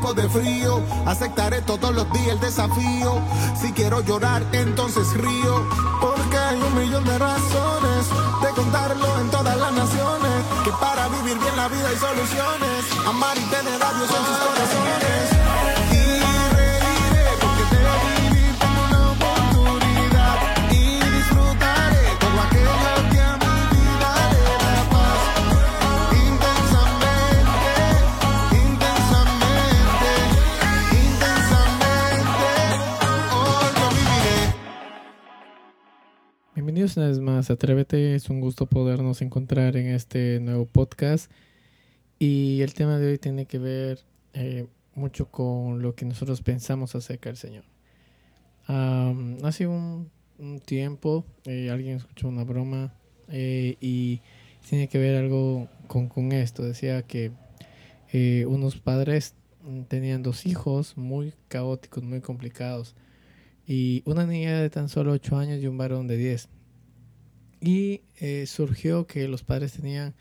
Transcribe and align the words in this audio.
De 0.00 0.28
frío, 0.28 0.82
aceptaré 1.04 1.60
todos 1.60 1.94
los 1.94 2.10
días 2.12 2.28
el 2.28 2.40
desafío. 2.40 3.20
Si 3.60 3.70
quiero 3.72 4.00
llorar, 4.00 4.42
entonces 4.52 5.12
río, 5.12 5.68
porque 6.00 6.38
hay 6.38 6.60
un 6.60 6.74
millón 6.74 7.04
de 7.04 7.18
razones 7.18 8.06
de 8.42 8.48
contarlo 8.56 9.20
en 9.20 9.30
todas 9.30 9.56
las 9.56 9.72
naciones. 9.72 10.44
Que 10.64 10.70
para 10.72 11.06
vivir 11.08 11.38
bien 11.38 11.56
la 11.56 11.68
vida 11.68 11.88
hay 11.88 11.96
soluciones, 11.96 13.06
amar 13.06 13.36
y 13.36 13.44
tener 13.50 13.82
a 13.82 13.92
Dios 13.92 14.10
en 14.10 14.26
sus 14.26 14.36
corazones. 14.38 15.39
Una 36.96 37.06
vez 37.06 37.20
más 37.20 37.50
Atrévete, 37.50 38.16
es 38.16 38.30
un 38.30 38.40
gusto 38.40 38.66
podernos 38.66 39.22
encontrar 39.22 39.76
en 39.76 39.88
este 39.88 40.40
nuevo 40.40 40.66
podcast 40.66 41.30
y 42.18 42.62
el 42.62 42.74
tema 42.74 42.98
de 42.98 43.12
hoy 43.12 43.18
tiene 43.18 43.46
que 43.46 43.58
ver 43.58 44.00
eh, 44.32 44.66
mucho 44.94 45.26
con 45.30 45.82
lo 45.82 45.94
que 45.94 46.04
nosotros 46.04 46.42
pensamos 46.42 46.94
acerca 46.96 47.28
del 47.28 47.36
Señor. 47.36 47.64
Am, 48.66 49.36
hace 49.44 49.66
un, 49.66 50.10
tiempo 50.64 51.24
eh, 51.44 51.70
alguien 51.70 51.98
escuchó 51.98 52.28
una 52.28 52.44
broma 52.44 52.92
eh, 53.28 53.76
y 53.80 54.20
tiene 54.68 54.88
que 54.88 54.98
ver 54.98 55.16
algo 55.16 55.68
con, 55.86 56.08
con 56.08 56.32
esto, 56.32 56.64
decía 56.64 57.02
que 57.02 57.30
unos 58.46 58.78
padres 58.78 59.34
tenían 59.88 60.22
dos 60.22 60.44
hijos 60.44 60.96
muy 60.96 61.34
caóticos, 61.48 62.02
muy 62.02 62.20
complicados 62.20 62.96
y 63.66 64.02
una 64.06 64.26
niña 64.26 64.60
de 64.60 64.70
tan 64.70 64.88
solo 64.88 65.12
8 65.12 65.36
años 65.36 65.62
y 65.62 65.68
un 65.68 65.78
varón 65.78 66.08
de 66.08 66.16
10. 66.16 66.48
Y 67.60 68.02
eh, 68.20 68.46
surgió 68.46 69.06
que 69.06 69.28
los 69.28 69.42
padres 69.42 69.72
tenían 69.72 70.14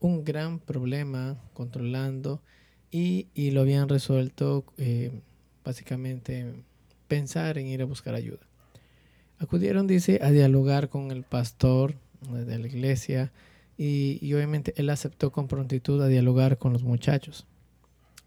un 0.00 0.24
gran 0.24 0.58
problema 0.58 1.38
controlando 1.52 2.42
y, 2.90 3.28
y 3.34 3.52
lo 3.52 3.60
habían 3.60 3.88
resuelto 3.88 4.64
eh, 4.78 5.12
básicamente 5.64 6.52
pensar 7.06 7.58
en 7.58 7.66
ir 7.66 7.82
a 7.82 7.84
buscar 7.84 8.14
ayuda. 8.14 8.40
Acudieron, 9.38 9.86
dice, 9.86 10.20
a 10.22 10.30
dialogar 10.30 10.88
con 10.88 11.10
el 11.10 11.22
pastor 11.22 11.94
eh, 12.32 12.44
de 12.44 12.58
la 12.58 12.66
iglesia 12.66 13.32
y, 13.78 14.18
y 14.20 14.34
obviamente 14.34 14.74
él 14.76 14.90
aceptó 14.90 15.30
con 15.30 15.48
prontitud 15.48 16.02
a 16.02 16.08
dialogar 16.08 16.58
con 16.58 16.72
los 16.72 16.82
muchachos. 16.82 17.46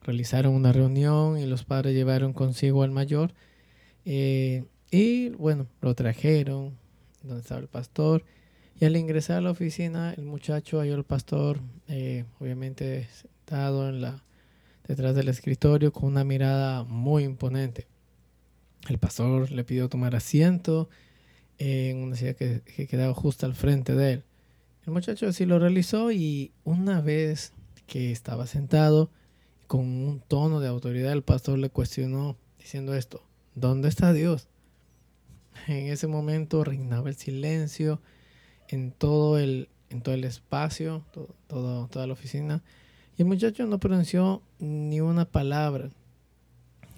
Realizaron 0.03 0.53
una 0.53 0.71
reunión 0.71 1.37
y 1.37 1.45
los 1.45 1.63
padres 1.63 1.93
llevaron 1.93 2.33
consigo 2.33 2.83
al 2.83 2.91
mayor 2.91 3.33
y 4.93 5.29
bueno, 5.29 5.65
lo 5.81 5.95
trajeron 5.95 6.77
donde 7.23 7.41
estaba 7.41 7.59
el 7.61 7.67
pastor. 7.67 8.23
Y 8.79 8.85
al 8.85 8.95
ingresar 8.95 9.37
a 9.37 9.41
la 9.41 9.51
oficina, 9.51 10.13
el 10.13 10.25
muchacho 10.25 10.79
halló 10.79 10.95
al 10.95 11.03
pastor, 11.03 11.59
eh, 11.87 12.25
obviamente 12.39 13.07
sentado 13.13 13.87
en 13.87 14.01
la, 14.01 14.23
detrás 14.87 15.15
del 15.15 15.29
escritorio 15.29 15.91
con 15.93 16.05
una 16.05 16.23
mirada 16.23 16.83
muy 16.83 17.23
imponente. 17.23 17.87
El 18.89 18.97
pastor 18.97 19.51
le 19.51 19.63
pidió 19.63 19.87
tomar 19.89 20.15
asiento 20.15 20.89
en 21.57 21.97
una 21.97 22.15
silla 22.15 22.33
que, 22.33 22.61
que 22.61 22.87
quedaba 22.87 23.13
justo 23.13 23.45
al 23.45 23.55
frente 23.55 23.95
de 23.95 24.13
él. 24.13 24.23
El 24.85 24.91
muchacho 24.91 25.27
así 25.27 25.45
lo 25.45 25.59
realizó 25.59 26.11
y 26.11 26.51
una 26.65 26.99
vez 26.99 27.53
que 27.87 28.11
estaba 28.11 28.47
sentado 28.47 29.09
con 29.67 29.81
un 29.81 30.19
tono 30.19 30.59
de 30.59 30.67
autoridad. 30.67 31.13
El 31.13 31.23
pastor 31.23 31.57
le 31.57 31.69
cuestionó 31.69 32.37
diciendo 32.59 32.93
esto, 32.93 33.23
¿dónde 33.55 33.87
está 33.87 34.11
Dios? 34.13 34.47
En 35.67 35.87
ese 35.87 36.07
momento 36.07 36.63
reinaba 36.63 37.09
el 37.09 37.15
silencio 37.15 38.01
en 38.73 38.91
todo 38.91 39.37
el, 39.37 39.69
en 39.89 40.01
todo 40.01 40.15
el 40.15 40.23
espacio, 40.23 41.05
todo, 41.47 41.87
toda 41.87 42.07
la 42.07 42.13
oficina. 42.13 42.63
Y 43.15 43.21
el 43.21 43.27
muchacho 43.27 43.67
no 43.67 43.79
pronunció 43.79 44.41
ni 44.57 44.99
una 44.99 45.25
palabra. 45.25 45.91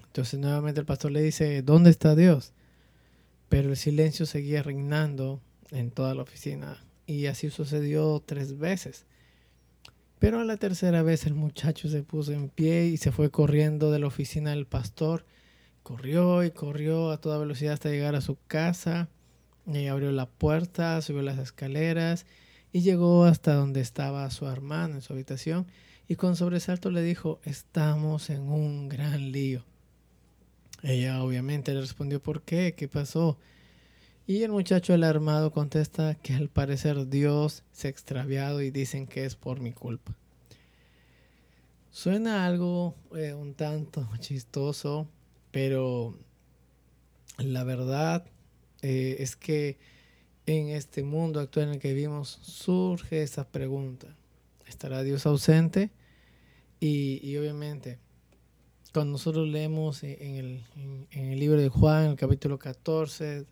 Entonces 0.07 0.39
nuevamente 0.39 0.79
el 0.79 0.85
pastor 0.85 1.11
le 1.11 1.21
dice, 1.21 1.61
¿dónde 1.61 1.89
está 1.89 2.15
Dios? 2.15 2.53
Pero 3.49 3.69
el 3.69 3.75
silencio 3.75 4.25
seguía 4.25 4.63
reinando 4.63 5.41
en 5.71 5.91
toda 5.91 6.15
la 6.15 6.21
oficina. 6.21 6.81
Y 7.07 7.25
así 7.25 7.49
sucedió 7.49 8.23
tres 8.25 8.57
veces. 8.57 9.05
Pero 10.17 10.39
a 10.39 10.45
la 10.45 10.55
tercera 10.55 11.03
vez 11.03 11.25
el 11.25 11.33
muchacho 11.33 11.89
se 11.89 12.03
puso 12.03 12.31
en 12.31 12.47
pie 12.47 12.85
y 12.85 12.95
se 12.95 13.11
fue 13.11 13.29
corriendo 13.31 13.91
de 13.91 13.99
la 13.99 14.07
oficina 14.07 14.51
del 14.51 14.65
pastor. 14.65 15.25
Corrió 15.83 16.45
y 16.45 16.51
corrió 16.51 17.11
a 17.11 17.19
toda 17.19 17.37
velocidad 17.37 17.73
hasta 17.73 17.89
llegar 17.89 18.15
a 18.15 18.21
su 18.21 18.37
casa. 18.47 19.09
Y 19.67 19.87
abrió 19.87 20.11
la 20.11 20.27
puerta, 20.27 21.01
subió 21.01 21.21
las 21.21 21.39
escaleras 21.39 22.25
y 22.71 22.81
llegó 22.81 23.25
hasta 23.25 23.53
donde 23.53 23.81
estaba 23.81 24.29
su 24.31 24.47
hermano 24.47 24.95
en 24.95 25.01
su 25.01 25.13
habitación. 25.13 25.65
Y 26.07 26.15
con 26.15 26.35
sobresalto 26.35 26.91
le 26.91 27.01
dijo, 27.01 27.39
estamos 27.43 28.29
en 28.29 28.41
un 28.41 28.89
gran 28.89 29.31
lío. 29.31 29.63
Ella 30.83 31.23
obviamente 31.23 31.73
le 31.73 31.81
respondió, 31.81 32.21
¿por 32.21 32.43
qué? 32.43 32.75
¿Qué 32.77 32.87
pasó? 32.87 33.39
Y 34.27 34.43
el 34.43 34.51
muchacho 34.51 34.93
alarmado 34.93 35.51
contesta 35.51 36.15
que 36.15 36.33
al 36.33 36.49
parecer 36.49 37.09
Dios 37.09 37.63
se 37.71 37.87
ha 37.87 37.91
extraviado 37.91 38.61
y 38.61 38.71
dicen 38.71 39.07
que 39.07 39.25
es 39.25 39.35
por 39.35 39.59
mi 39.59 39.71
culpa. 39.71 40.15
Suena 41.91 42.45
algo 42.45 42.95
eh, 43.15 43.33
un 43.33 43.53
tanto 43.53 44.07
chistoso, 44.19 45.07
pero 45.51 46.17
la 47.37 47.63
verdad 47.63 48.25
eh, 48.87 49.23
es 49.23 49.35
que 49.35 49.79
en 50.45 50.69
este 50.69 51.01
mundo 51.01 51.39
actual 51.39 51.69
en 51.69 51.73
el 51.73 51.79
que 51.79 51.91
vivimos 51.91 52.37
surge 52.43 53.23
esa 53.23 53.47
pregunta. 53.47 54.15
¿Estará 54.67 55.01
Dios 55.01 55.25
ausente? 55.25 55.89
Y, 56.79 57.35
obviamente, 57.37 57.97
cuando 58.93 59.13
nosotros 59.13 59.47
leemos 59.47 60.03
en 60.03 60.35
el, 60.35 60.63
en 61.09 61.31
el 61.31 61.39
libro 61.39 61.59
de 61.59 61.69
Juan, 61.69 62.11
el 62.11 62.15
capítulo 62.15 62.59
14, 62.59 63.47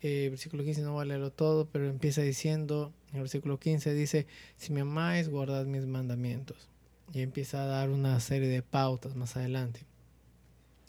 eh, 0.00 0.26
versículo 0.28 0.64
15 0.64 0.82
no 0.82 0.94
voy 0.94 1.02
a 1.02 1.04
leerlo 1.04 1.30
todo, 1.30 1.68
pero 1.70 1.88
empieza 1.88 2.22
diciendo, 2.22 2.92
en 3.10 3.16
el 3.18 3.22
versículo 3.22 3.60
15 3.60 3.94
dice, 3.94 4.26
si 4.56 4.72
me 4.72 4.80
amáis, 4.80 5.28
guardad 5.28 5.66
mis 5.66 5.86
mandamientos. 5.86 6.68
Y 7.12 7.20
empieza 7.20 7.62
a 7.62 7.66
dar 7.66 7.90
una 7.90 8.18
serie 8.18 8.48
de 8.48 8.62
pautas 8.62 9.14
más 9.14 9.36
adelante. 9.36 9.86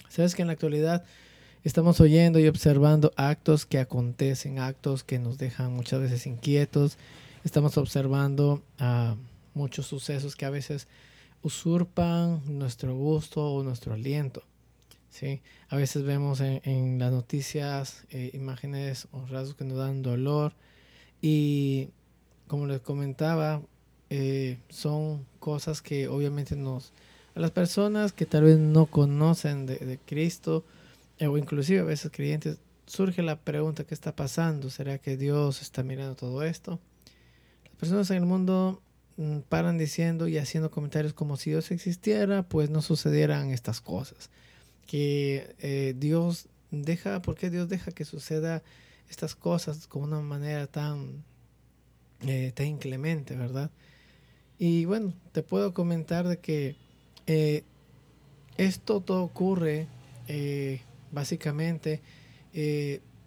Sabes 0.09 0.33
que 0.33 0.41
en 0.41 0.47
la 0.47 0.53
actualidad 0.53 1.05
estamos 1.63 1.99
oyendo 2.01 2.39
y 2.39 2.47
observando 2.47 3.11
actos 3.15 3.65
que 3.65 3.79
acontecen, 3.79 4.59
actos 4.59 5.03
que 5.03 5.19
nos 5.19 5.37
dejan 5.37 5.73
muchas 5.73 6.01
veces 6.01 6.25
inquietos. 6.25 6.97
Estamos 7.43 7.77
observando 7.77 8.61
uh, 8.79 9.15
muchos 9.53 9.87
sucesos 9.87 10.35
que 10.35 10.45
a 10.45 10.49
veces 10.49 10.87
usurpan 11.41 12.41
nuestro 12.45 12.95
gusto 12.95 13.53
o 13.53 13.63
nuestro 13.63 13.93
aliento. 13.93 14.43
¿sí? 15.09 15.41
A 15.69 15.75
veces 15.75 16.03
vemos 16.03 16.41
en, 16.41 16.99
las 16.99 17.11
noticias 17.11 18.03
eh, 18.11 18.31
imágenes 18.33 19.07
o 19.11 19.25
rasgos 19.27 19.55
que 19.55 19.65
nos 19.65 19.77
dan 19.77 20.01
dolor 20.01 20.53
y 21.21 21.89
como 22.47 22.65
les 22.65 22.81
comentaba, 22.81 23.61
eh, 24.09 24.57
son 24.69 25.25
cosas 25.39 25.81
que 25.81 26.07
obviamente 26.07 26.55
nos... 26.55 26.91
A 27.35 27.39
las 27.39 27.51
personas 27.51 28.11
que 28.11 28.25
tal 28.25 28.43
vez 28.43 28.57
no 28.57 28.87
conocen 28.87 29.65
de, 29.65 29.99
Cristo 30.05 30.65
o 31.27 31.37
inclusive 31.37 31.79
a 31.79 31.83
veces 31.83 32.11
creyentes, 32.11 32.59
surge 32.85 33.21
la 33.21 33.39
pregunta, 33.39 33.83
¿qué 33.83 33.93
está 33.93 34.15
pasando? 34.15 34.69
¿Será 34.69 34.97
que 34.97 35.15
Dios 35.17 35.61
está 35.61 35.83
mirando 35.83 36.15
todo 36.15 36.43
esto? 36.43 36.79
Las 37.65 37.75
personas 37.75 38.09
en 38.09 38.17
el 38.17 38.25
mundo 38.25 38.81
mm, 39.17 39.39
paran 39.41 39.77
diciendo 39.77 40.27
y 40.27 40.37
haciendo 40.37 40.71
comentarios 40.71 41.13
como 41.13 41.37
si 41.37 41.51
Dios 41.51 41.71
existiera, 41.71 42.43
pues 42.43 42.69
no 42.69 42.81
sucedieran 42.81 43.51
estas 43.51 43.81
cosas 43.81 44.29
que 44.87 45.55
eh, 45.59 45.93
Dios 45.95 46.47
deja, 46.71 47.21
¿por 47.21 47.35
qué 47.35 47.51
Dios 47.51 47.69
deja 47.69 47.91
que 47.91 48.05
suceda 48.05 48.63
estas 49.07 49.35
cosas 49.35 49.85
con 49.85 50.01
una 50.01 50.19
manera 50.21 50.65
tan, 50.65 51.23
eh, 52.21 52.51
tan 52.55 52.65
inclemente, 52.65 53.35
verdad? 53.35 53.69
Y 54.57 54.85
bueno, 54.85 55.13
te 55.31 55.43
puedo 55.43 55.75
comentar 55.75 56.27
de 56.27 56.39
que 56.39 56.75
eh, 57.27 57.63
esto 58.57 58.99
todo 59.01 59.23
ocurre 59.23 59.87
básicamente, 61.11 62.01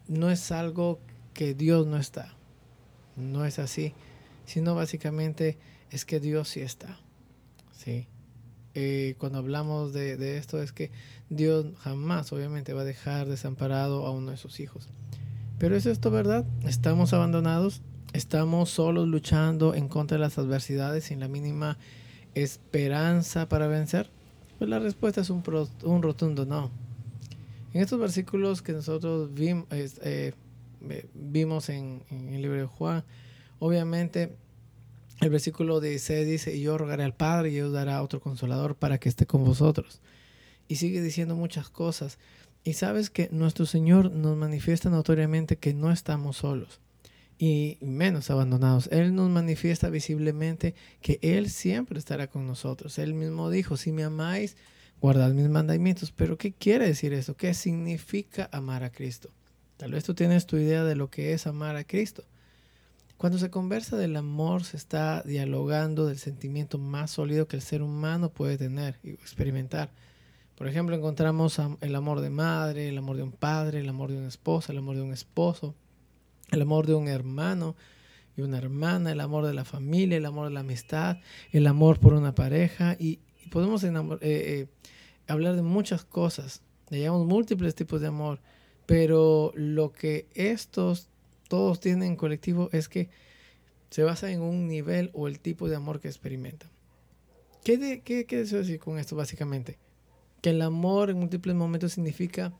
no 0.08 0.30
es 0.30 0.52
algo 0.52 0.98
que 1.34 1.54
Dios 1.54 1.86
no 1.86 1.96
está, 1.96 2.34
no 3.16 3.44
es 3.44 3.58
así, 3.58 3.94
sino 4.44 4.74
básicamente 4.74 5.58
es 5.90 6.04
que 6.04 6.20
Dios 6.20 6.48
sí 6.48 6.60
está, 6.60 6.98
¿sí? 7.72 8.06
Eh, 8.74 9.16
cuando 9.18 9.38
hablamos 9.38 9.92
de, 9.92 10.38
esto 10.38 10.62
es 10.62 10.72
que 10.72 10.90
Dios 11.28 11.66
jamás 11.80 12.32
obviamente 12.32 12.72
va 12.72 12.82
a 12.82 12.84
dejar 12.84 13.28
desamparado 13.28 14.06
a 14.06 14.10
uno 14.10 14.30
de 14.30 14.38
sus 14.38 14.60
hijos. 14.60 14.88
Pero 15.58 15.76
es 15.76 15.84
esto 15.86 16.10
verdad, 16.10 16.46
estamos 16.64 17.12
abandonados, 17.12 17.82
estamos 18.14 18.70
solos 18.70 19.06
luchando 19.08 19.74
en 19.74 19.88
contra 19.88 20.16
de 20.16 20.22
las 20.22 20.38
adversidades 20.38 21.04
sin 21.04 21.20
la 21.20 21.28
mínima 21.28 21.76
esperanza 22.34 23.48
para 23.48 23.66
vencer. 23.66 24.10
Pues 24.58 24.70
la 24.70 24.78
respuesta 24.78 25.20
es 25.20 25.28
un, 25.30 25.42
un 25.84 26.02
rotundo 26.02 26.46
no. 26.46 26.70
En 27.74 27.80
estos 27.80 27.98
versículos 27.98 28.60
que 28.62 28.72
nosotros 28.72 29.30
eh, 29.38 30.32
vimos 31.14 31.68
en, 31.68 32.02
el 32.10 32.42
libro 32.42 32.58
de 32.58 32.66
Juan, 32.66 33.04
obviamente 33.58 34.36
el 35.20 35.30
versículo 35.30 35.80
16 35.80 36.26
dice, 36.26 36.56
y 36.56 36.62
yo 36.62 36.76
rogaré 36.76 37.04
al 37.04 37.14
Padre 37.14 37.50
y 37.50 37.58
Él 37.58 37.72
dará 37.72 38.02
otro 38.02 38.20
consolador 38.20 38.74
para 38.76 38.98
que 38.98 39.08
esté 39.08 39.26
con 39.26 39.44
vosotros. 39.44 40.00
Y 40.68 40.76
sigue 40.76 41.00
diciendo 41.00 41.36
muchas 41.36 41.70
cosas. 41.70 42.18
Y 42.64 42.74
sabes 42.74 43.10
que 43.10 43.28
nuestro 43.32 43.66
Señor 43.66 44.12
nos 44.12 44.36
manifiesta 44.36 44.90
notoriamente 44.90 45.56
que 45.56 45.74
no 45.74 45.90
estamos 45.90 46.38
solos 46.38 46.80
y 47.38 47.78
menos 47.80 48.30
abandonados. 48.30 48.88
Él 48.92 49.14
nos 49.14 49.30
manifiesta 49.30 49.90
visiblemente 49.90 50.74
que 51.00 51.18
Él 51.22 51.50
siempre 51.50 51.98
estará 51.98 52.28
con 52.28 52.46
nosotros. 52.46 52.98
Él 52.98 53.14
mismo 53.14 53.50
dijo, 53.50 53.76
si 53.76 53.90
me 53.90 54.04
amáis, 54.04 54.56
guardad 55.02 55.32
mis 55.32 55.48
mandamientos. 55.48 56.12
Pero 56.12 56.38
¿qué 56.38 56.52
quiere 56.52 56.86
decir 56.86 57.12
eso? 57.12 57.36
¿Qué 57.36 57.52
significa 57.52 58.48
amar 58.52 58.84
a 58.84 58.90
Cristo? 58.90 59.30
Tal 59.76 59.90
vez 59.90 60.04
tú 60.04 60.14
tienes 60.14 60.46
tu 60.46 60.56
idea 60.56 60.84
de 60.84 60.94
lo 60.94 61.10
que 61.10 61.32
es 61.32 61.46
amar 61.48 61.74
a 61.74 61.84
Cristo. 61.84 62.22
Cuando 63.16 63.38
se 63.38 63.50
conversa 63.50 63.96
del 63.96 64.16
amor, 64.16 64.64
se 64.64 64.76
está 64.76 65.22
dialogando 65.22 66.06
del 66.06 66.18
sentimiento 66.18 66.78
más 66.78 67.10
sólido 67.10 67.48
que 67.48 67.56
el 67.56 67.62
ser 67.62 67.82
humano 67.82 68.30
puede 68.30 68.56
tener 68.56 68.98
y 69.02 69.10
experimentar. 69.10 69.90
Por 70.56 70.68
ejemplo, 70.68 70.94
encontramos 70.94 71.60
el 71.80 71.94
amor 71.96 72.20
de 72.20 72.30
madre, 72.30 72.88
el 72.88 72.98
amor 72.98 73.16
de 73.16 73.24
un 73.24 73.32
padre, 73.32 73.80
el 73.80 73.88
amor 73.88 74.10
de 74.12 74.18
una 74.18 74.28
esposa, 74.28 74.70
el 74.70 74.78
amor 74.78 74.96
de 74.96 75.02
un 75.02 75.12
esposo, 75.12 75.74
el 76.52 76.62
amor 76.62 76.86
de 76.86 76.94
un 76.94 77.08
hermano 77.08 77.74
y 78.36 78.42
una 78.42 78.58
hermana, 78.58 79.10
el 79.10 79.20
amor 79.20 79.46
de 79.46 79.54
la 79.54 79.64
familia, 79.64 80.16
el 80.16 80.26
amor 80.26 80.46
de 80.46 80.54
la 80.54 80.60
amistad, 80.60 81.18
el 81.50 81.66
amor 81.66 81.98
por 81.98 82.14
una 82.14 82.34
pareja 82.34 82.96
y, 82.98 83.18
podemos 83.50 83.84
eh, 83.84 83.90
eh, 84.20 84.68
hablar 85.32 85.56
de 85.56 85.62
muchas 85.62 86.04
cosas. 86.04 86.62
Llamamos 86.90 87.26
múltiples 87.26 87.74
tipos 87.74 88.00
de 88.00 88.08
amor, 88.08 88.40
pero 88.86 89.52
lo 89.54 89.92
que 89.92 90.26
estos 90.34 91.08
todos 91.48 91.80
tienen 91.80 92.02
en 92.02 92.16
colectivo 92.16 92.68
es 92.72 92.88
que 92.88 93.08
se 93.90 94.02
basa 94.02 94.30
en 94.30 94.40
un 94.40 94.68
nivel 94.68 95.10
o 95.12 95.28
el 95.28 95.38
tipo 95.38 95.68
de 95.68 95.76
amor 95.76 96.00
que 96.00 96.08
experimentan. 96.08 96.70
¿Qué, 97.64 97.78
de, 97.78 98.00
qué, 98.00 98.26
qué 98.26 98.38
deseo 98.38 98.58
decir 98.58 98.78
con 98.78 98.98
esto 98.98 99.16
básicamente? 99.16 99.78
Que 100.40 100.50
el 100.50 100.62
amor 100.62 101.10
en 101.10 101.18
múltiples 101.18 101.54
momentos 101.54 101.92
significa 101.92 102.52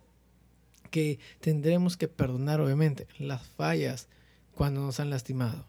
que 0.91 1.19
tendremos 1.41 1.97
que 1.97 2.07
perdonar 2.07 2.61
obviamente 2.61 3.07
las 3.19 3.47
fallas 3.47 4.09
cuando 4.55 4.83
nos 4.83 5.01
han 5.01 5.11
lastimado. 5.11 5.67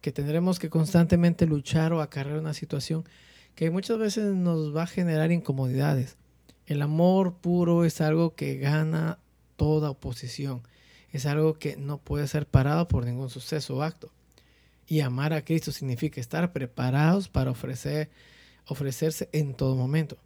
Que 0.00 0.12
tendremos 0.12 0.58
que 0.58 0.70
constantemente 0.70 1.46
luchar 1.46 1.92
o 1.92 2.00
acarrear 2.00 2.38
una 2.38 2.54
situación 2.54 3.04
que 3.54 3.70
muchas 3.70 3.98
veces 3.98 4.34
nos 4.34 4.74
va 4.74 4.84
a 4.84 4.86
generar 4.86 5.32
incomodidades. 5.32 6.16
El 6.70 6.80
amor 6.80 7.34
puro 7.34 7.84
es 7.84 8.00
algo 8.00 8.34
que 8.34 8.56
gana 8.56 9.18
toda 9.56 9.90
oposición 9.90 10.62
es 11.12 11.26
algo 11.26 11.54
que 11.54 11.76
no 11.76 11.98
puede 11.98 12.26
ser 12.28 12.46
parado 12.46 12.88
por 12.88 13.04
ningún 13.04 13.30
suceso 13.30 13.76
o 13.76 13.82
acto. 13.82 14.10
Y 14.86 15.00
amar 15.00 15.32
a 15.32 15.44
Cristo 15.44 15.72
significa 15.72 16.20
estar 16.20 16.52
preparados 16.52 17.28
para 17.28 17.50
ofrecer, 17.50 18.10
ofrecerse 18.66 19.28
en 19.32 19.54
todo 19.54 19.76
momento. 19.76 20.16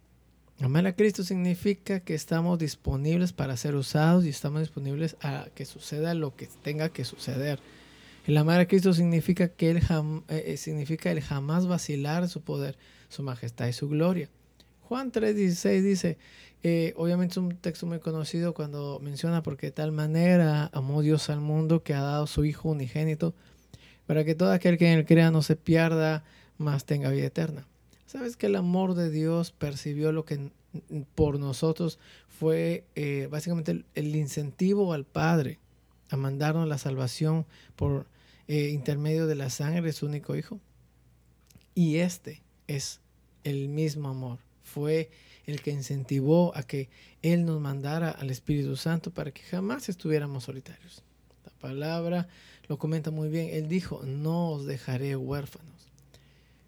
Amar 0.59 0.87
a 0.87 0.95
Cristo 0.95 1.23
significa 1.23 1.99
que 1.99 2.13
estamos 2.13 2.57
disponibles 2.59 3.33
para 3.33 3.57
ser 3.57 3.75
usados 3.75 4.25
y 4.25 4.29
estamos 4.29 4.61
disponibles 4.61 5.17
a 5.21 5.47
que 5.53 5.65
suceda 5.65 6.13
lo 6.13 6.35
que 6.35 6.47
tenga 6.63 6.89
que 6.89 7.03
suceder. 7.03 7.59
El 8.25 8.37
amar 8.37 8.59
a 8.59 8.67
Cristo 8.67 8.93
significa 8.93 9.49
que 9.49 9.71
él 9.71 9.77
eh, 9.77 10.43
eh, 10.47 10.57
significa 10.57 11.11
el 11.11 11.21
jamás 11.21 11.67
vacilar 11.67 12.27
su 12.29 12.41
poder 12.41 12.77
su 13.09 13.21
majestad 13.21 13.67
y 13.67 13.73
su 13.73 13.87
gloria. 13.87 14.29
Juan 14.87 15.11
3:16 15.11 15.81
dice, 15.81 16.17
eh, 16.61 16.93
obviamente 16.95 17.33
es 17.33 17.37
un 17.37 17.57
texto 17.57 17.87
muy 17.87 17.99
conocido 17.99 18.53
cuando 18.53 18.99
menciona 18.99 19.41
porque 19.41 19.67
de 19.67 19.71
tal 19.71 19.91
manera 19.91 20.69
amó 20.73 21.01
Dios 21.01 21.29
al 21.29 21.41
mundo 21.41 21.81
que 21.81 21.93
ha 21.93 22.01
dado 22.01 22.27
su 22.27 22.45
Hijo 22.45 22.69
unigénito 22.69 23.33
para 24.05 24.23
que 24.23 24.35
todo 24.35 24.51
aquel 24.51 24.77
que 24.77 24.91
en 24.91 24.99
él 24.99 25.05
crea 25.05 25.31
no 25.31 25.41
se 25.41 25.55
pierda, 25.55 26.23
mas 26.59 26.85
tenga 26.85 27.09
vida 27.09 27.25
eterna. 27.25 27.67
¿Sabes 28.05 28.37
que 28.37 28.45
el 28.45 28.55
amor 28.55 28.93
de 28.93 29.09
Dios 29.09 29.51
percibió 29.51 30.11
lo 30.11 30.25
que 30.25 30.51
por 31.15 31.39
nosotros 31.39 31.97
fue 32.27 32.85
eh, 32.95 33.27
básicamente 33.31 33.83
el, 33.95 34.15
incentivo 34.15 34.93
al 34.93 35.05
Padre 35.05 35.59
a 36.09 36.17
mandarnos 36.17 36.67
la 36.67 36.77
salvación 36.77 37.47
por 37.75 38.05
eh, 38.47 38.69
intermedio 38.69 39.25
de 39.25 39.35
la 39.35 39.49
sangre 39.49 39.81
de 39.81 39.93
su 39.93 40.05
único 40.05 40.35
Hijo? 40.35 40.59
Y 41.73 41.97
este 41.97 42.43
es 42.67 43.01
el 43.43 43.67
mismo 43.69 44.09
amor. 44.09 44.44
Fue 44.65 45.09
el 45.45 45.61
que 45.61 45.71
incentivó 45.71 46.55
a 46.57 46.63
que 46.63 46.89
Él 47.21 47.45
nos 47.45 47.61
mandara 47.61 48.11
al 48.11 48.29
Espíritu 48.29 48.75
Santo 48.75 49.11
para 49.11 49.31
que 49.31 49.43
jamás 49.43 49.87
estuviéramos 49.87 50.43
solitarios. 50.43 51.03
La 51.45 51.51
palabra 51.59 52.27
lo 52.67 52.77
comenta 52.77 53.11
muy 53.11 53.29
bien. 53.29 53.49
Él 53.51 53.69
dijo, 53.69 54.03
no 54.03 54.49
os 54.49 54.65
dejaré 54.65 55.15
huérfanos. 55.15 55.71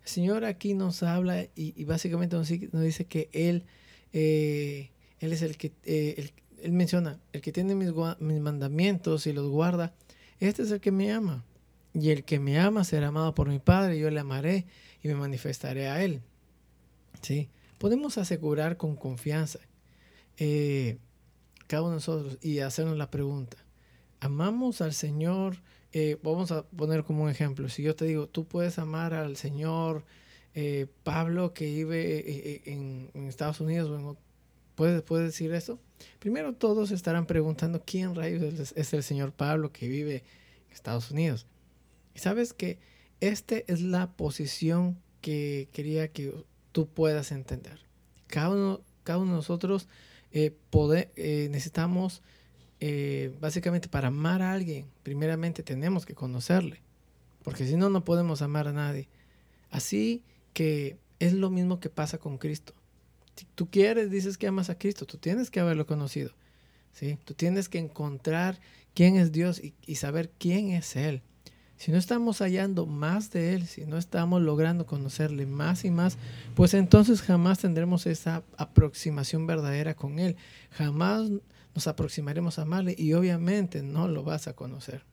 El 0.03 0.09
Señor 0.09 0.45
aquí 0.45 0.73
nos 0.73 1.03
habla 1.03 1.47
y, 1.55 1.83
básicamente 1.83 2.37
nos, 2.37 2.47
dice 2.47 3.05
que 3.05 3.29
Él, 3.33 3.65
eh, 4.13 4.91
es 5.19 5.41
el 5.41 5.57
que, 5.57 5.73
eh, 5.83 6.31
Él 6.61 6.71
menciona, 6.71 7.19
el 7.33 7.41
que 7.41 7.51
tiene 7.51 7.75
mis, 7.75 7.91
mis 8.19 8.39
mandamientos 8.39 9.27
y 9.27 9.33
los 9.33 9.49
guarda, 9.49 9.93
este 10.39 10.63
es 10.63 10.71
el 10.71 10.79
que 10.79 10.91
me 10.91 11.11
ama. 11.11 11.43
Y 11.93 12.11
el 12.11 12.23
que 12.23 12.39
me 12.39 12.59
ama 12.59 12.83
será 12.83 13.07
amado 13.07 13.33
por 13.33 13.49
mi 13.49 13.59
Padre, 13.59 13.97
yo 13.97 14.09
le 14.11 14.19
amaré 14.19 14.65
y 15.03 15.07
me 15.07 15.15
manifestaré 15.15 15.87
a 15.87 16.03
Él. 16.03 16.21
¿Sí? 17.21 17.49
Podemos 17.77 18.17
asegurar 18.17 18.77
con 18.77 18.95
confianza 18.95 19.59
eh, 20.37 20.97
cada 21.67 21.83
uno 21.83 21.91
de 21.91 21.95
nosotros 21.95 22.37
y 22.41 22.59
hacernos 22.59 22.97
la 22.97 23.11
pregunta, 23.11 23.57
¿amamos 24.19 24.81
al 24.81 24.93
Señor 24.93 25.57
eh, 25.93 26.17
vamos 26.21 26.51
a 26.51 26.63
poner 26.63 27.03
como 27.03 27.23
un 27.23 27.29
ejemplo, 27.29 27.69
si 27.69 27.81
yo 27.81 27.95
te 27.95 28.05
digo, 28.05 28.27
tú 28.27 28.45
puedes 28.45 28.77
amar 28.77 29.13
al 29.13 29.37
señor 29.37 30.03
eh, 30.53 30.87
Pablo 31.03 31.53
que 31.53 31.65
vive 31.65 32.61
en, 32.65 33.09
Estados 33.27 33.61
Unidos, 33.61 34.17
¿puedes, 34.75 35.01
¿puedes 35.01 35.27
decir 35.27 35.53
eso? 35.53 35.79
Primero 36.19 36.53
todos 36.53 36.91
estarán 36.91 37.25
preguntando 37.25 37.81
quién 37.85 38.15
rayos 38.15 38.75
es, 38.75 38.93
el 38.93 39.01
señor 39.01 39.31
Pablo 39.31 39.71
que 39.71 39.87
vive 39.87 40.23
en 40.67 40.73
Estados 40.73 41.09
Unidos. 41.09 41.47
Y 42.13 42.19
sabes 42.19 42.53
que 42.53 42.79
esta 43.19 43.57
es 43.65 43.81
la 43.81 44.11
posición 44.11 44.99
que 45.21 45.69
quería 45.71 46.09
que 46.09 46.33
tú 46.77 46.85
puedas 46.85 47.31
entender. 47.31 47.79
Cada 48.27 48.51
uno, 48.51 48.81
cada 49.03 49.17
uno 49.17 49.31
de 49.31 49.37
nosotros 49.37 49.87
necesitamos 50.31 52.21
eh, 52.79 53.35
básicamente 53.39 53.89
para 53.89 54.09
amar 54.09 54.43
a 54.43 54.53
alguien, 54.53 54.85
primeramente 55.01 55.63
tenemos 55.63 56.05
que 56.05 56.13
conocerle, 56.13 56.83
porque 57.41 57.65
si 57.65 57.77
no, 57.77 57.89
no 57.89 58.05
podemos 58.05 58.43
amar 58.43 58.67
a 58.67 58.73
nadie. 58.73 59.09
Así 59.71 60.21
que 60.53 60.99
es 61.17 61.33
lo 61.33 61.49
mismo 61.49 61.79
que 61.79 61.89
pasa 61.89 62.19
con 62.19 62.37
Cristo. 62.37 62.75
Si 63.35 63.47
tú 63.55 63.71
quieres, 63.71 64.11
dices 64.11 64.37
que 64.37 64.45
amas 64.45 64.69
a 64.69 64.77
Cristo, 64.77 65.07
tú 65.07 65.17
tienes 65.17 65.49
que 65.49 65.59
haberlo 65.59 65.87
conocido. 65.87 66.29
¿sí? 66.91 67.17
Tú 67.25 67.33
tienes 67.33 67.69
que 67.69 67.79
encontrar 67.79 68.59
quién 68.93 69.15
es 69.15 69.31
Dios 69.31 69.63
y 69.63 69.95
saber 69.95 70.29
quién 70.37 70.69
es 70.69 70.95
Él. 70.95 71.23
Si 71.77 71.91
no 71.91 71.97
estamos 71.97 72.39
hallando 72.39 72.85
más 72.85 73.31
de 73.31 73.53
Él, 73.53 73.67
si 73.67 73.85
no 73.85 73.97
estamos 73.97 74.41
logrando 74.41 74.85
conocerle 74.85 75.45
más 75.45 75.85
y 75.85 75.91
más, 75.91 76.17
pues 76.55 76.73
entonces 76.73 77.21
jamás 77.21 77.59
tendremos 77.59 78.07
esa 78.07 78.43
aproximación 78.57 79.45
verdadera 79.45 79.95
con 79.95 80.19
Él. 80.19 80.35
Jamás 80.71 81.29
nos 81.75 81.87
aproximaremos 81.87 82.57
a 82.57 82.63
amarle 82.63 82.95
y 82.97 83.13
obviamente 83.13 83.83
no 83.83 84.07
lo 84.07 84.23
vas 84.23 84.47
a 84.47 84.53
conocer. 84.53 85.03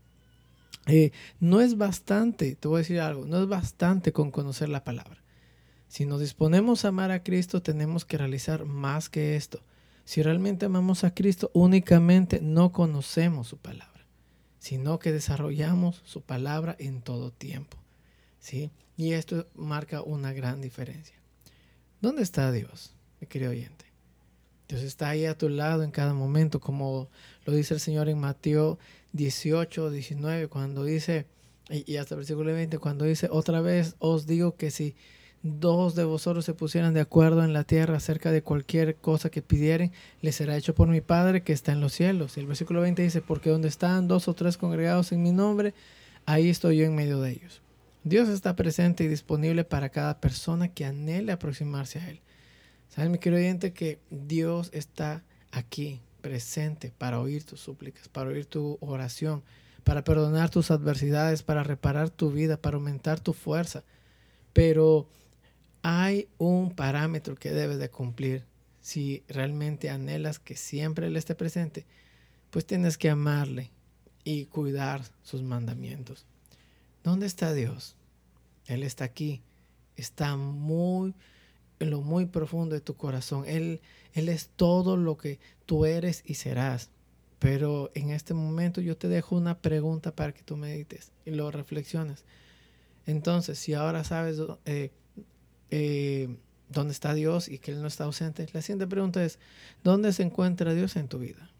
Eh, 0.86 1.12
no 1.40 1.60
es 1.60 1.76
bastante, 1.76 2.56
te 2.56 2.68
voy 2.68 2.76
a 2.76 2.78
decir 2.78 3.00
algo, 3.00 3.24
no 3.26 3.42
es 3.42 3.48
bastante 3.48 4.12
con 4.12 4.30
conocer 4.30 4.68
la 4.68 4.84
palabra. 4.84 5.22
Si 5.88 6.06
nos 6.06 6.20
disponemos 6.20 6.84
a 6.84 6.88
amar 6.88 7.10
a 7.10 7.22
Cristo, 7.22 7.62
tenemos 7.62 8.04
que 8.04 8.18
realizar 8.18 8.64
más 8.64 9.08
que 9.08 9.36
esto. 9.36 9.60
Si 10.04 10.22
realmente 10.22 10.66
amamos 10.66 11.04
a 11.04 11.14
Cristo, 11.14 11.50
únicamente 11.54 12.40
no 12.42 12.72
conocemos 12.72 13.48
su 13.48 13.58
palabra, 13.58 13.93
sino 14.64 14.98
que 14.98 15.12
desarrollamos 15.12 16.00
su 16.06 16.22
palabra 16.22 16.74
en 16.78 17.02
todo 17.02 17.30
tiempo. 17.30 17.76
¿sí? 18.40 18.70
Y 18.96 19.12
esto 19.12 19.46
marca 19.54 20.00
una 20.00 20.32
gran 20.32 20.62
diferencia. 20.62 21.14
¿Dónde 22.00 22.22
está 22.22 22.50
Dios, 22.50 22.94
mi 23.20 23.26
querido 23.26 23.50
oyente? 23.50 23.84
Dios 24.66 24.80
está 24.80 25.10
ahí 25.10 25.26
a 25.26 25.36
tu 25.36 25.50
lado 25.50 25.82
en 25.82 25.90
cada 25.90 26.14
momento, 26.14 26.60
como 26.60 27.10
lo 27.44 27.52
dice 27.52 27.74
el 27.74 27.80
Señor 27.80 28.08
en 28.08 28.18
Mateo 28.18 28.78
18, 29.12 29.90
19, 29.90 30.48
cuando 30.48 30.82
dice, 30.82 31.26
y 31.68 31.96
hasta 31.96 32.14
el 32.14 32.20
versículo 32.20 32.50
20, 32.54 32.78
cuando 32.78 33.04
dice, 33.04 33.28
otra 33.30 33.60
vez 33.60 33.96
os 33.98 34.26
digo 34.26 34.56
que 34.56 34.70
si 34.70 34.96
dos 35.44 35.94
de 35.94 36.04
vosotros 36.04 36.46
se 36.46 36.54
pusieran 36.54 36.94
de 36.94 37.02
acuerdo 37.02 37.44
en 37.44 37.52
la 37.52 37.64
tierra 37.64 37.98
acerca 37.98 38.32
de 38.32 38.42
cualquier 38.42 38.96
cosa 38.96 39.30
que 39.30 39.42
pidieren, 39.42 39.92
les 40.22 40.34
será 40.34 40.56
hecho 40.56 40.74
por 40.74 40.88
mi 40.88 41.02
Padre 41.02 41.42
que 41.42 41.52
está 41.52 41.72
en 41.72 41.82
los 41.82 41.92
cielos. 41.92 42.36
Y 42.36 42.40
el 42.40 42.46
versículo 42.46 42.80
20 42.80 43.02
dice, 43.02 43.20
porque 43.20 43.50
donde 43.50 43.68
están 43.68 44.08
dos 44.08 44.26
o 44.26 44.34
tres 44.34 44.56
congregados 44.56 45.12
en 45.12 45.22
mi 45.22 45.32
nombre, 45.32 45.74
ahí 46.24 46.48
estoy 46.48 46.78
yo 46.78 46.86
en 46.86 46.94
medio 46.94 47.20
de 47.20 47.32
ellos. 47.32 47.60
Dios 48.04 48.30
está 48.30 48.56
presente 48.56 49.04
y 49.04 49.08
disponible 49.08 49.64
para 49.64 49.90
cada 49.90 50.18
persona 50.18 50.68
que 50.68 50.86
anhele 50.86 51.30
aproximarse 51.30 51.98
a 51.98 52.08
Él. 52.08 52.20
¿Sabes, 52.88 53.10
mi 53.10 53.18
querido 53.18 53.40
oyente, 53.40 53.74
que 53.74 53.98
Dios 54.10 54.70
está 54.72 55.24
aquí, 55.52 56.00
presente, 56.22 56.90
para 56.96 57.20
oír 57.20 57.44
tus 57.44 57.60
súplicas, 57.60 58.08
para 58.08 58.30
oír 58.30 58.46
tu 58.46 58.78
oración, 58.80 59.42
para 59.84 60.04
perdonar 60.04 60.48
tus 60.48 60.70
adversidades, 60.70 61.42
para 61.42 61.64
reparar 61.64 62.08
tu 62.08 62.30
vida, 62.30 62.56
para 62.56 62.76
aumentar 62.76 63.20
tu 63.20 63.34
fuerza? 63.34 63.84
Pero 64.54 65.06
hay 65.86 66.28
un 66.38 66.70
parámetro 66.70 67.36
que 67.36 67.50
debes 67.50 67.78
de 67.78 67.90
cumplir 67.90 68.46
si 68.80 69.22
realmente 69.28 69.90
anhelas 69.90 70.38
que 70.38 70.56
siempre 70.56 71.08
Él 71.08 71.16
esté 71.16 71.34
presente, 71.34 71.84
pues 72.50 72.64
tienes 72.66 72.96
que 72.96 73.10
amarle 73.10 73.70
y 74.24 74.46
cuidar 74.46 75.02
sus 75.22 75.42
mandamientos. 75.42 76.24
¿Dónde 77.02 77.26
está 77.26 77.52
Dios? 77.52 77.96
Él 78.66 78.82
está 78.82 79.04
aquí. 79.04 79.42
Está 79.96 80.38
muy 80.38 81.14
en 81.78 81.90
lo 81.90 82.00
muy 82.00 82.24
profundo 82.24 82.74
de 82.74 82.80
tu 82.80 82.94
corazón. 82.94 83.44
Él, 83.46 83.82
Él 84.14 84.30
es 84.30 84.48
todo 84.56 84.96
lo 84.96 85.18
que 85.18 85.38
tú 85.66 85.84
eres 85.84 86.22
y 86.24 86.34
serás. 86.34 86.88
Pero 87.38 87.90
en 87.94 88.08
este 88.08 88.32
momento 88.32 88.80
yo 88.80 88.96
te 88.96 89.08
dejo 89.08 89.36
una 89.36 89.58
pregunta 89.58 90.16
para 90.16 90.32
que 90.32 90.42
tú 90.42 90.56
medites 90.56 91.12
y 91.26 91.32
lo 91.32 91.50
reflexiones. 91.50 92.24
Entonces, 93.04 93.58
si 93.58 93.74
ahora 93.74 94.02
sabes 94.02 94.38
eh, 94.64 94.90
eh, 95.70 96.36
dónde 96.68 96.92
está 96.92 97.14
Dios 97.14 97.48
y 97.48 97.58
que 97.58 97.72
Él 97.72 97.80
no 97.80 97.88
está 97.88 98.04
ausente, 98.04 98.46
la 98.52 98.62
siguiente 98.62 98.86
pregunta 98.86 99.24
es, 99.24 99.38
¿dónde 99.82 100.12
se 100.12 100.22
encuentra 100.22 100.74
Dios 100.74 100.96
en 100.96 101.08
tu 101.08 101.18
vida? 101.18 101.50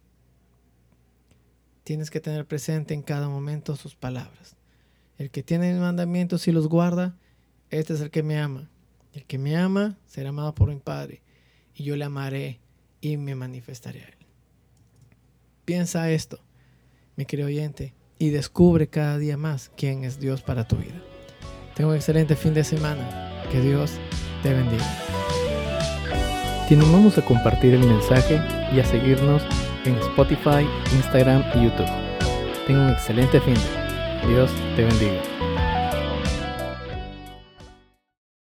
Tienes 1.84 2.10
que 2.10 2.20
tener 2.20 2.46
presente 2.46 2.94
en 2.94 3.02
cada 3.02 3.28
momento 3.28 3.76
sus 3.76 3.94
palabras. 3.94 4.56
El 5.18 5.30
que 5.30 5.42
tiene 5.42 5.72
mis 5.72 5.80
mandamientos 5.80 6.48
y 6.48 6.52
los 6.52 6.68
guarda, 6.68 7.14
este 7.70 7.94
es 7.94 8.00
el 8.00 8.10
que 8.10 8.22
me 8.22 8.38
ama. 8.38 8.70
El 9.12 9.24
que 9.24 9.38
me 9.38 9.56
ama 9.56 9.96
será 10.06 10.30
amado 10.30 10.54
por 10.54 10.68
mi 10.68 10.76
Padre, 10.76 11.22
y 11.74 11.84
yo 11.84 11.96
le 11.96 12.04
amaré 12.04 12.60
y 13.00 13.16
me 13.16 13.34
manifestaré 13.34 14.02
a 14.02 14.06
él. 14.06 14.14
Piensa 15.64 16.10
esto, 16.10 16.40
mi 17.16 17.26
querido 17.26 17.48
oyente, 17.48 17.94
y 18.18 18.30
descubre 18.30 18.88
cada 18.88 19.18
día 19.18 19.36
más 19.36 19.70
quién 19.76 20.04
es 20.04 20.18
Dios 20.18 20.42
para 20.42 20.66
tu 20.66 20.76
vida. 20.76 21.00
Tengo 21.74 21.90
un 21.90 21.96
excelente 21.96 22.36
fin 22.36 22.54
de 22.54 22.64
semana. 22.64 23.23
Que 23.50 23.60
Dios 23.60 23.92
te 24.42 24.52
bendiga. 24.52 24.84
Te 26.68 26.74
animamos 26.74 27.18
a 27.18 27.22
compartir 27.22 27.74
el 27.74 27.86
mensaje 27.86 28.40
y 28.74 28.80
a 28.80 28.84
seguirnos 28.84 29.42
en 29.84 29.94
Spotify, 29.96 30.66
Instagram 30.94 31.44
y 31.54 31.64
YouTube. 31.64 31.90
Tengo 32.66 32.80
un 32.80 32.90
excelente 32.90 33.40
fin. 33.40 33.56
Dios 34.28 34.50
te 34.74 34.84
bendiga. 34.84 35.33